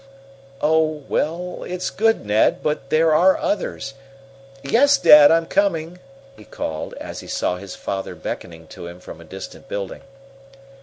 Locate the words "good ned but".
1.91-2.89